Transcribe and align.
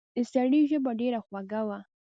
د 0.15 0.17
سړي 0.31 0.61
ژبه 0.69 0.91
ډېره 0.99 1.19
خوږه 1.25 1.61
وه. 1.67 1.79